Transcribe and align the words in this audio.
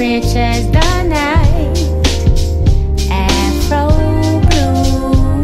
rich 0.00 0.34
as 0.34 0.64
the 0.70 1.02
night. 1.02 1.76
Afro 3.10 3.90
blue. 4.48 5.42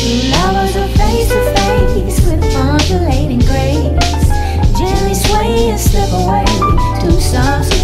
Two 0.00 0.18
lovers 0.32 0.74
are 0.74 0.88
face 0.98 1.28
to 1.28 1.40
face 1.54 2.26
With 2.26 2.42
undulating 2.56 3.38
grace. 3.38 4.26
Gently 4.76 5.14
sway 5.14 5.70
and 5.70 5.78
slip 5.78 6.10
away 6.10 6.44
Two 7.00 7.20
songs 7.20 7.79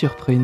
surprise. 0.00 0.39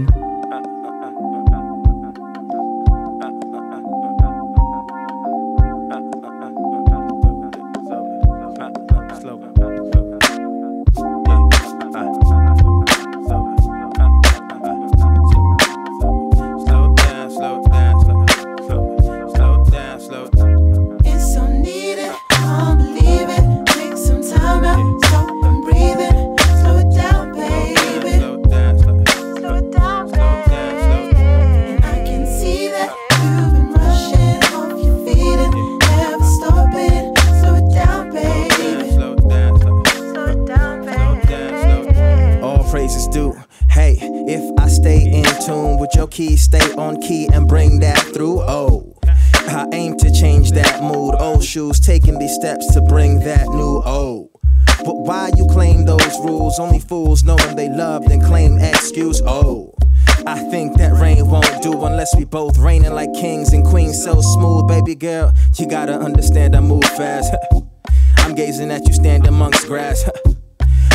Girl. 64.98 65.32
You 65.58 65.68
gotta 65.68 65.94
understand 65.94 66.56
I 66.56 66.60
move 66.60 66.84
fast. 66.84 67.34
I'm 68.18 68.34
gazing 68.34 68.70
at 68.70 68.86
you 68.86 68.94
stand 68.94 69.26
amongst 69.26 69.66
grass. 69.66 70.08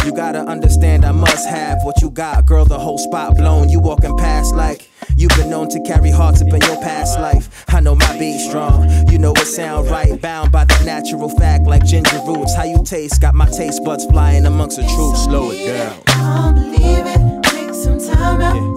You 0.04 0.12
gotta 0.16 0.40
understand 0.40 1.06
I 1.06 1.12
must 1.12 1.48
have 1.48 1.78
what 1.84 2.02
you 2.02 2.10
got, 2.10 2.48
girl. 2.48 2.66
The 2.66 2.80
whole 2.80 2.98
spot 2.98 3.36
blown. 3.36 3.70
You 3.70 3.80
walking 3.80 4.18
past 4.18 4.56
like 4.56 4.90
you've 5.16 5.30
been 5.38 5.52
known 5.52 5.70
to 5.70 5.80
carry 5.82 6.10
hearts 6.10 6.42
up 6.42 6.48
in 6.48 6.60
your 6.62 6.82
past 6.82 7.20
life. 7.20 7.64
I 7.68 7.82
know 7.82 7.94
my 7.94 8.18
beat 8.18 8.40
strong. 8.40 8.90
You 9.12 9.20
know 9.20 9.32
it 9.34 9.46
sound 9.46 9.92
right. 9.92 10.20
Bound 10.20 10.52
by 10.52 10.66
the 10.66 10.84
natural 10.86 11.30
fact 11.30 11.66
like 11.66 11.86
ginger 11.86 12.20
roots. 12.26 12.56
How 12.56 12.64
you 12.64 12.84
taste? 12.84 13.22
Got 13.22 13.36
my 13.36 13.46
taste 13.46 13.84
buds 13.86 14.06
flying 14.06 14.48
amongst 14.48 14.78
the 14.78 14.84
truth. 14.84 15.18
Slow 15.18 15.52
it 15.52 15.68
down. 15.68 16.02
Can't 16.08 16.56
believe 16.56 17.06
it. 17.06 17.44
Take 17.44 17.76
some 17.76 18.00
time 18.00 18.42
out, 18.42 18.71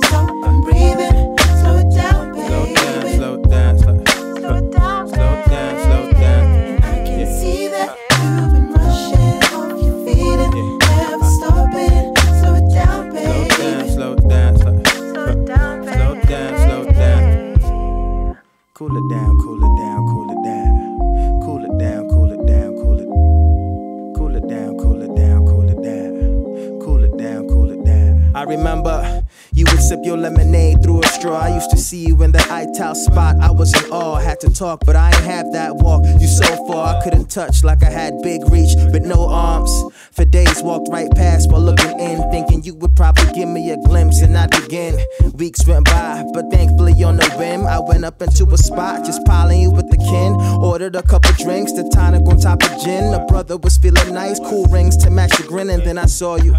see 31.85 32.07
you 32.07 32.23
in 32.23 32.33
the 32.33 32.41
high 32.41 32.65
ital 32.65 32.95
spot. 32.95 33.37
I 33.41 33.51
was 33.51 33.75
in 33.75 33.91
awe, 33.93 34.17
had 34.17 34.41
to 34.41 34.51
talk, 34.51 34.85
but 34.87 34.97
I 34.97 35.09
ain't 35.09 35.25
have 35.25 35.53
that 35.53 35.77
walk. 35.77 36.03
You 36.19 36.27
so 36.27 36.67
far, 36.67 36.97
I 36.97 37.05
couldn't 37.05 37.31
touch 37.31 37.63
like 37.63 37.83
I 37.83 37.91
had 37.91 38.23
big 38.23 38.41
reach, 38.51 38.75
but 38.91 39.03
no 39.03 39.29
arms. 39.29 39.71
For 40.13 40.25
days, 40.25 40.63
walked 40.63 40.89
right 40.89 41.11
past 41.15 41.51
while 41.51 41.61
looking 41.61 41.99
in, 42.01 42.31
thinking 42.31 42.63
you 42.63 42.75
would 42.77 42.97
probably 42.97 43.31
give 43.33 43.49
me 43.49 43.71
a 43.71 43.77
glimpse 43.77 44.23
and 44.23 44.37
I'd 44.37 44.51
begin. 44.51 44.99
Weeks 45.35 45.67
went 45.67 45.85
by, 45.85 46.25
but 46.33 46.51
thankfully 46.51 46.95
on 47.05 47.17
the 47.17 47.37
rim, 47.39 47.67
I 47.67 47.81
went 47.81 48.05
up 48.05 48.23
into 48.23 48.47
a 48.47 48.57
spot, 48.59 49.05
just 49.05 49.25
piling 49.27 49.61
you 49.61 49.71
with 49.71 49.91
the 49.91 49.99
kin. 49.99 50.35
Ordered 50.63 50.97
a 50.97 51.03
couple 51.03 51.33
drinks, 51.33 51.73
the 51.73 51.89
tonic 51.93 52.23
on 52.23 52.39
top 52.39 52.63
of 52.63 52.83
gin. 52.83 53.11
The 53.11 53.25
brother 53.29 53.59
was 53.59 53.77
feeling 53.77 54.15
nice, 54.15 54.39
cool 54.41 54.65
rings 54.67 54.97
to 54.99 55.11
match 55.11 55.37
the 55.37 55.43
grin, 55.43 55.69
and 55.69 55.83
then 55.83 55.99
I 55.99 56.07
saw 56.07 56.37
you. 56.37 56.55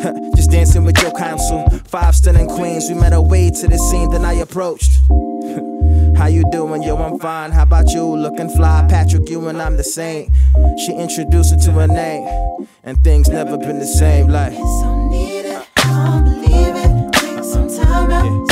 Just 0.36 0.50
dancing 0.50 0.84
with 0.84 1.02
your 1.02 1.12
counsel. 1.12 1.68
Five 1.84 2.14
stunning 2.14 2.48
queens, 2.48 2.88
we 2.88 2.94
met 2.94 3.12
our 3.12 3.20
way 3.20 3.50
to 3.50 3.68
the 3.68 3.76
scene, 3.76 4.08
then 4.10 4.24
I 4.24 4.34
approached. 4.34 4.69
How 6.16 6.26
you 6.26 6.44
doing? 6.52 6.82
Yo, 6.82 6.96
I'm 6.96 7.18
fine. 7.18 7.50
How 7.50 7.64
about 7.64 7.90
you? 7.92 8.04
Looking 8.04 8.48
fly, 8.50 8.86
Patrick, 8.88 9.28
you 9.28 9.48
and 9.48 9.60
I'm 9.60 9.76
the 9.76 9.84
same. 9.84 10.32
She 10.78 10.92
introduced 10.92 11.52
her 11.52 11.60
to 11.60 11.72
her 11.72 11.86
name, 11.88 12.68
and 12.84 13.02
things 13.02 13.28
never 13.28 13.56
been 13.56 13.78
the 13.78 13.86
same. 13.86 14.28
Like, 14.28 14.52
It's 14.52 14.60
so 14.60 15.08
needed, 15.08 15.62
can't 15.74 16.24
believe 16.24 16.76
it. 16.76 17.12
Take 17.14 17.44
some 17.44 17.68
time 17.68 18.12
out, 18.12 18.48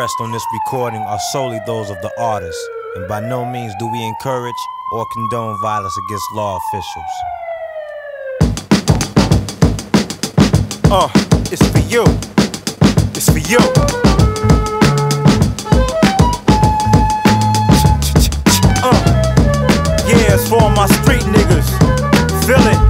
expressed 0.00 0.20
on 0.22 0.32
this 0.32 0.46
recording 0.50 1.02
are 1.02 1.18
solely 1.30 1.60
those 1.66 1.90
of 1.90 2.00
the 2.00 2.10
artist, 2.18 2.58
and 2.94 3.06
by 3.06 3.20
no 3.20 3.44
means 3.44 3.74
do 3.78 3.86
we 3.86 4.02
encourage 4.02 4.54
or 4.92 5.04
condone 5.12 5.60
violence 5.60 5.94
against 5.98 6.24
law 6.32 6.58
officials. 6.58 7.12
Uh, 10.90 11.08
it's 11.52 11.66
for 11.68 11.84
you. 11.92 12.04
It's 13.12 13.28
for 13.28 13.44
you. 13.44 13.60
Uh, 18.80 18.96
yeah, 20.08 20.32
it's 20.32 20.48
for 20.48 20.70
my 20.70 20.86
street 21.02 21.26
niggas. 21.28 21.68
Feel 22.46 22.64
it. 22.72 22.80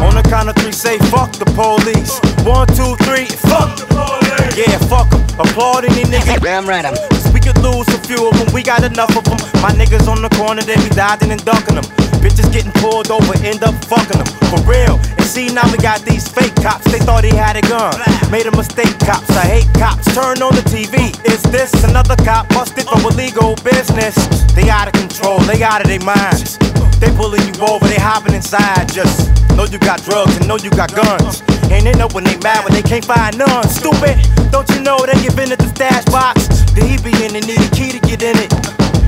On 0.00 0.14
the 0.14 0.22
count 0.30 0.48
of 0.48 0.56
three, 0.56 0.72
say 0.72 0.96
fuck 1.10 1.30
the 1.32 1.44
police. 1.54 2.18
One, 2.46 2.66
two, 2.68 2.96
three, 3.04 3.26
fuck 3.26 3.76
the 3.76 3.84
police. 3.90 4.19
Yeah, 4.56 4.78
fuck 4.88 5.10
them. 5.10 5.22
Applaud 5.38 5.84
any 5.84 6.04
nigga. 6.04 6.40
Damn 6.40 6.66
right, 6.66 6.84
I'm. 6.84 6.94
Cause 6.94 7.32
we 7.32 7.40
could 7.40 7.58
lose 7.58 7.88
a 7.88 7.98
few 8.04 8.28
of 8.28 8.36
them, 8.38 8.52
we 8.52 8.62
got 8.62 8.84
enough 8.84 9.16
of 9.16 9.24
them. 9.24 9.38
My 9.62 9.72
niggas 9.72 10.08
on 10.08 10.22
the 10.22 10.28
corner, 10.36 10.62
they 10.62 10.76
be 10.76 10.90
dodging 10.90 11.30
and 11.30 11.42
ducking 11.44 11.76
them. 11.76 11.84
Bitches 12.20 12.52
getting 12.52 12.72
pulled 12.82 13.10
over, 13.10 13.32
end 13.44 13.64
up 13.64 13.74
fucking 13.86 14.18
them. 14.20 14.28
For 14.52 14.60
real. 14.68 15.00
And 15.16 15.24
see, 15.24 15.48
now 15.48 15.64
we 15.72 15.78
got 15.78 16.02
these 16.02 16.28
fake 16.28 16.54
cops. 16.56 16.84
They 16.92 16.98
thought 16.98 17.24
he 17.24 17.34
had 17.34 17.56
a 17.56 17.62
gun. 17.62 17.96
Made 18.30 18.46
a 18.46 18.54
mistake, 18.56 18.92
cops. 19.00 19.30
I 19.30 19.46
hate 19.46 19.70
cops. 19.74 20.04
Turn 20.14 20.42
on 20.42 20.52
the 20.54 20.64
TV. 20.68 21.16
Is 21.24 21.42
this 21.44 21.72
another 21.84 22.16
cop 22.16 22.48
busted 22.50 22.84
for 22.84 23.12
illegal 23.12 23.56
business? 23.64 24.14
They 24.52 24.68
out 24.68 24.88
of 24.88 24.94
control, 24.94 25.40
they 25.40 25.62
out 25.62 25.80
of 25.80 25.88
their 25.88 26.04
minds. 26.04 26.58
They 27.00 27.08
pulling 27.16 27.40
you 27.48 27.56
over, 27.64 27.86
they 27.88 27.96
hopping 27.96 28.34
inside. 28.34 28.92
Just 28.92 29.32
know 29.56 29.64
you 29.64 29.78
got 29.78 30.02
drugs 30.02 30.36
and 30.36 30.46
know 30.46 30.56
you 30.56 30.70
got 30.70 30.92
guns. 30.94 31.42
And 31.70 31.86
they 31.86 31.92
know 31.92 32.08
when 32.12 32.24
they 32.24 32.36
mad 32.38 32.64
when 32.64 32.74
they 32.74 32.82
can't 32.82 33.04
find 33.04 33.38
none. 33.38 33.68
Stupid, 33.68 34.18
don't 34.50 34.68
you 34.70 34.80
know 34.82 34.98
they 35.06 35.14
give 35.22 35.38
in 35.38 35.52
at 35.52 35.58
the 35.58 35.68
stash 35.68 36.04
box? 36.06 36.48
The 36.74 36.82
he 36.84 36.98
be 36.98 37.10
in 37.24 37.34
and 37.36 37.46
need 37.46 37.60
a 37.60 37.70
key 37.70 37.90
to 37.92 38.00
get 38.00 38.22
in 38.22 38.36
it. 38.38 38.50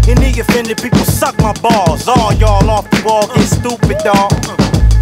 Any 0.08 0.38
offended 0.38 0.80
people 0.82 1.04
suck 1.04 1.36
my 1.38 1.52
balls. 1.60 2.08
All 2.08 2.32
y'all 2.34 2.68
off 2.70 2.88
the 2.90 3.02
wall 3.04 3.26
get 3.28 3.46
stupid, 3.46 3.98
dog. 4.04 4.30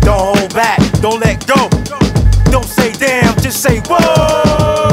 Don't 0.00 0.36
hold 0.36 0.54
back, 0.54 0.80
don't 1.00 1.20
let 1.20 1.46
go. 1.46 1.68
Don't 2.50 2.64
say 2.64 2.92
damn, 2.92 3.36
just 3.40 3.62
say 3.62 3.80
whoa. 3.86 4.89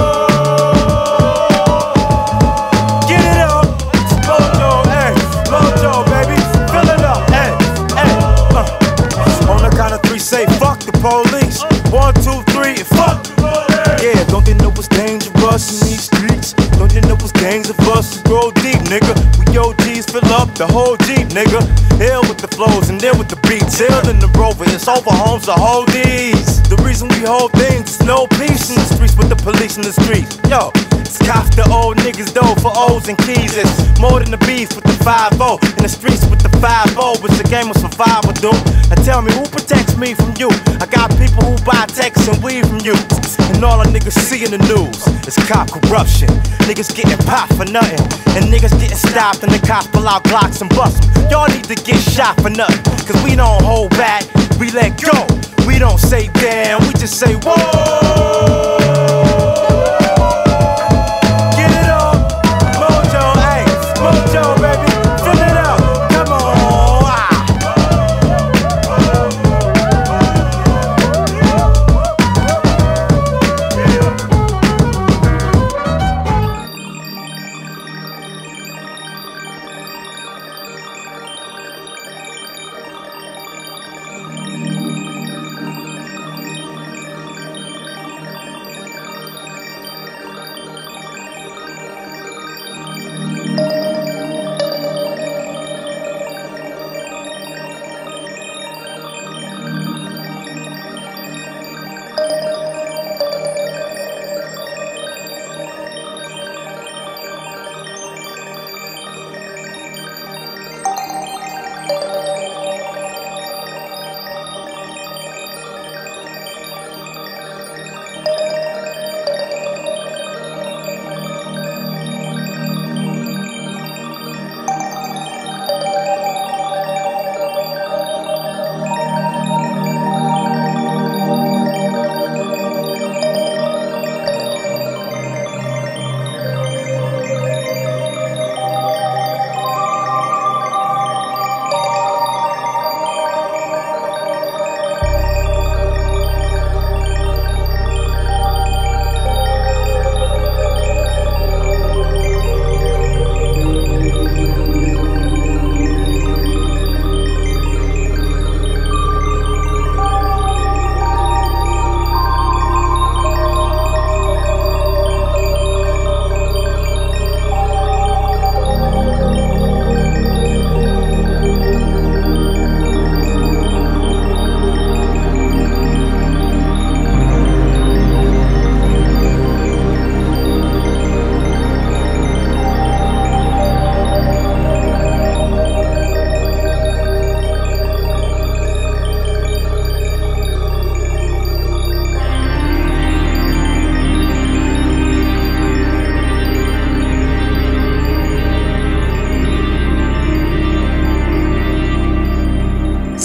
The 20.58 20.66
whole 20.66 20.98
Jeep, 21.06 21.30
nigga. 21.38 21.62
Ill 22.02 22.22
with 22.26 22.38
the 22.38 22.48
flows 22.48 22.90
and 22.90 23.02
ill 23.04 23.18
with 23.18 23.30
the 23.30 23.38
beats. 23.46 23.80
Ill 23.80 24.10
in 24.10 24.18
the 24.18 24.28
rover, 24.34 24.66
it's 24.66 24.88
over 24.88 25.14
homes 25.14 25.46
to 25.46 25.54
hold 25.54 25.88
these. 25.90 26.62
The 26.70 26.78
reason 26.82 27.10
we 27.10 27.22
hold 27.22 27.54
things 27.54 27.94
is 27.94 28.02
no 28.02 28.26
peace 28.42 28.70
in 28.70 28.76
the 28.76 28.90
streets 28.90 29.16
with 29.16 29.30
the 29.30 29.38
police 29.38 29.78
in 29.78 29.84
the 29.84 29.94
streets. 29.94 30.38
Yo, 30.50 30.74
it's 30.98 31.18
cops 31.22 31.54
the 31.56 31.66
old 31.70 31.98
niggas 31.98 32.34
though 32.34 32.58
for 32.58 32.74
O's 32.74 33.08
and 33.08 33.18
keys. 33.20 33.56
It's 33.58 34.00
more 34.00 34.20
than 34.20 34.32
the 34.32 34.42
beef 34.50 34.74
with 34.74 34.86
the 34.86 34.98
5 35.06 35.34
In 35.78 35.84
the 35.86 35.90
streets 35.90 36.26
with 36.26 36.42
the 36.42 36.47
5 36.62 36.98
It's 37.24 37.40
a 37.40 37.44
game 37.44 37.70
of 37.70 37.78
survival, 37.78 38.34
dude. 38.34 38.54
Now 38.90 38.98
tell 39.04 39.22
me 39.22 39.32
who 39.34 39.44
protects 39.46 39.96
me 39.98 40.14
from 40.14 40.34
you? 40.38 40.50
I 40.82 40.88
got 40.90 41.10
people 41.18 41.44
who 41.46 41.56
buy 41.66 41.86
texts 41.86 42.28
and 42.28 42.42
weed 42.44 42.66
from 42.66 42.80
you. 42.82 42.96
And 43.54 43.64
all 43.64 43.78
the 43.84 43.90
niggas 43.90 44.18
see 44.18 44.44
in 44.44 44.52
the 44.52 44.62
news 44.66 44.98
is 45.28 45.36
cop 45.48 45.70
corruption. 45.70 46.30
Niggas 46.66 46.96
getting 46.96 47.18
popped 47.26 47.54
for 47.54 47.66
nothing. 47.66 48.02
And 48.36 48.52
niggas 48.52 48.74
getting 48.80 48.98
stopped 48.98 49.44
and 49.44 49.52
the 49.52 49.62
cops 49.66 49.88
pull 49.88 50.08
out 50.08 50.24
Glocks 50.24 50.62
and 50.62 50.70
bust 50.76 51.04
'em. 51.04 51.30
Y'all 51.30 51.48
need 51.48 51.66
to 51.66 51.76
get 51.76 52.00
shot 52.00 52.40
for 52.42 52.50
nothing. 52.50 52.82
Cause 53.06 53.22
we 53.24 53.36
don't 53.36 53.62
hold 53.62 53.92
back, 53.92 54.24
we 54.60 54.72
let 54.72 55.02
go. 55.02 55.18
We 55.68 55.78
don't 55.80 56.00
say 56.00 56.30
damn, 56.34 56.82
we 56.88 56.94
just 56.94 57.20
say 57.20 57.36
whoa. 57.36 58.77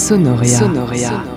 Sonoria. 0.03 0.59
Sonoria. 0.59 1.32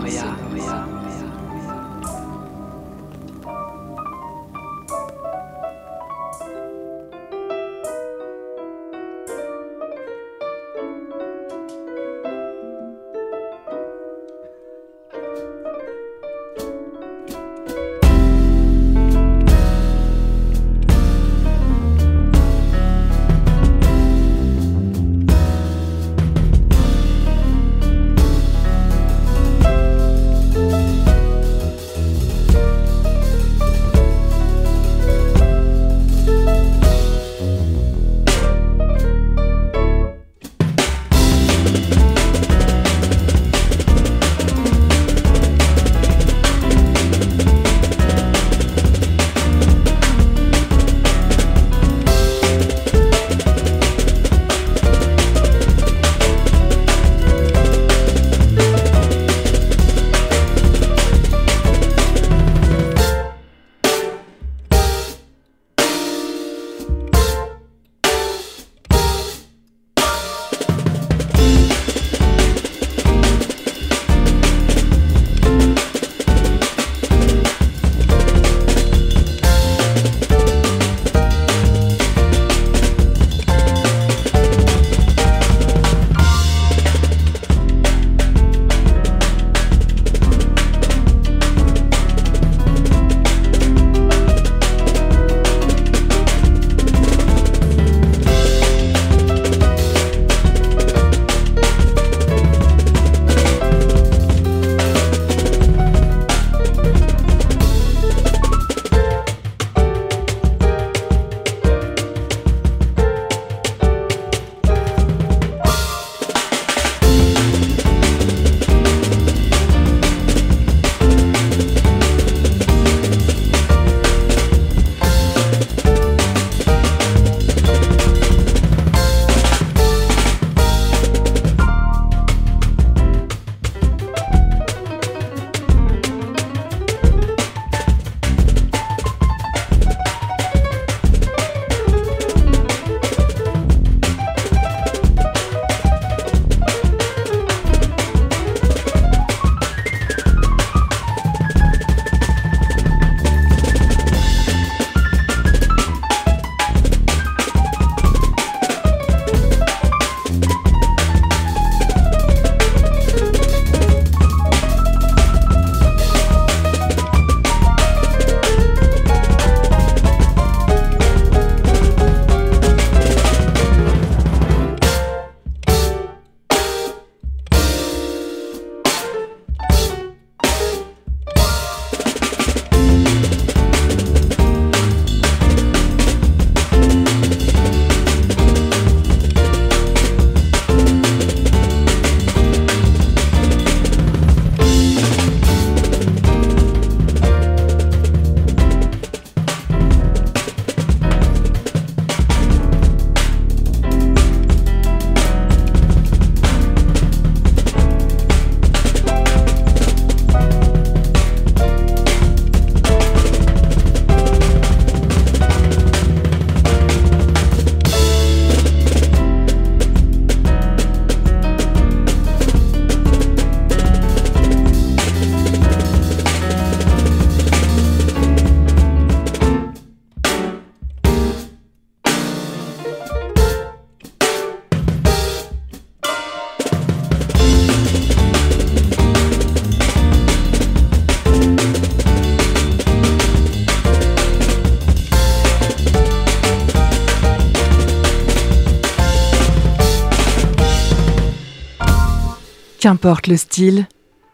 Qu'importe 252.96 253.26
le 253.26 253.36
style, 253.36 253.86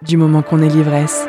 du 0.03 0.17
moment 0.17 0.41
qu'on 0.41 0.63
est 0.63 0.69
l'ivresse. 0.69 1.27